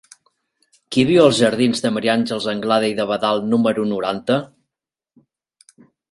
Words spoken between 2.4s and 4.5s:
Anglada i d'Abadal número noranta?